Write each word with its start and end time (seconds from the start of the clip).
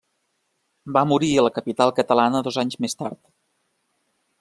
Va 0.95 1.03
morir 1.11 1.29
a 1.35 1.45
la 1.49 1.53
capital 1.59 1.95
catalana 2.01 2.45
dos 2.49 2.61
anys 2.67 2.83
més 2.87 3.01
tard. 3.05 3.23